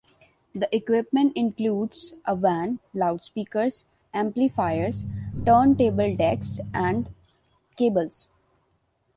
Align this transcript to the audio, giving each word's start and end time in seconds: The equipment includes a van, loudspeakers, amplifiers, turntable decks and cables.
The 0.55 0.67
equipment 0.75 1.33
includes 1.37 2.15
a 2.25 2.35
van, 2.35 2.79
loudspeakers, 2.91 3.85
amplifiers, 4.15 5.05
turntable 5.45 6.15
decks 6.15 6.59
and 6.73 7.07
cables. 7.77 8.27